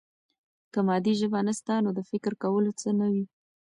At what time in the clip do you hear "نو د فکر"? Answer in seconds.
1.83-2.33